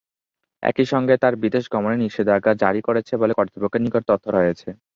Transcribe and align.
একইসঙ্গে 0.63 1.15
তার 1.17 1.33
বিদেশ 1.43 1.65
গমনে 1.73 1.97
নিষেধাজ্ঞা 1.99 2.53
জারি 2.63 2.81
করেছে 2.87 3.13
বলে 3.21 3.33
কর্তৃপক্ষের 3.37 3.83
নিকট 3.85 4.03
তথ্য 4.09 4.25
রয়েছে। 4.31 4.69